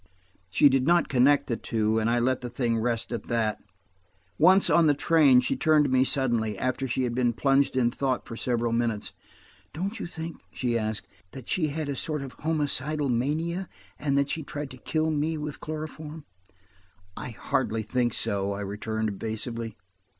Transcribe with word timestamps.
She 0.49 0.67
did 0.67 0.87
not 0.87 1.09
connect 1.09 1.45
the 1.45 1.55
two, 1.55 1.99
and 1.99 2.09
I 2.09 2.17
let 2.17 2.41
the 2.41 2.49
thing 2.49 2.79
rest 2.79 3.11
at 3.11 3.25
that. 3.25 3.59
Once, 4.39 4.67
on 4.67 4.87
the 4.87 4.95
train, 4.95 5.41
she 5.41 5.55
turned 5.55 5.85
to 5.85 5.91
me 5.91 6.03
suddenly, 6.05 6.57
after 6.57 6.87
she 6.87 7.03
had 7.03 7.13
been 7.13 7.33
plunged 7.33 7.75
in 7.77 7.91
thought 7.91 8.25
for 8.25 8.35
several 8.35 8.71
minutes. 8.71 9.13
"Don't 9.73 9.99
you 9.99 10.07
think," 10.07 10.37
she 10.51 10.75
asked, 10.75 11.07
"that 11.33 11.47
she 11.47 11.67
had 11.67 11.87
a 11.87 11.95
sort 11.95 12.23
homicidal 12.41 13.09
mania, 13.09 13.69
and 13.99 14.17
that 14.17 14.29
she 14.29 14.41
tried 14.41 14.71
to 14.71 14.77
kill 14.77 15.11
me 15.11 15.37
with 15.37 15.59
chloroform?" 15.59 16.25
"I 17.15 17.29
hardly 17.29 17.83
think 17.83 18.15
so," 18.15 18.53
I 18.53 18.61
returned 18.61 19.09
evasively. 19.09 19.77